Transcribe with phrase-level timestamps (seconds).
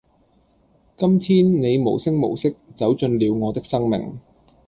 [0.97, 4.17] 今天你無聲無息走進了我的生命